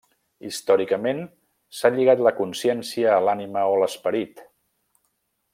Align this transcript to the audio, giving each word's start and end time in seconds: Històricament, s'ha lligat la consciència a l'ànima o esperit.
Històricament, 0.47 1.19
s'ha 1.81 1.93
lligat 1.97 2.25
la 2.29 2.33
consciència 2.41 3.13
a 3.19 3.21
l'ànima 3.29 3.69
o 3.75 3.79
esperit. 3.93 4.47